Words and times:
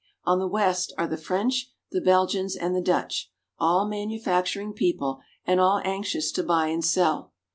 On 0.25 0.39
the 0.39 0.47
west 0.47 0.91
are 0.97 1.05
the 1.05 1.15
French, 1.15 1.69
the 1.91 2.01
Belgians, 2.01 2.55
and 2.55 2.75
the 2.75 2.81
Dutch, 2.81 3.29
all 3.59 3.87
manufac 3.87 4.45
turing 4.45 4.73
people 4.73 5.19
and 5.45 5.59
all 5.59 5.79
anxious 5.83 6.31
to 6.31 6.41
buy 6.43 6.69
and 6.69 6.83
sell. 6.83 7.33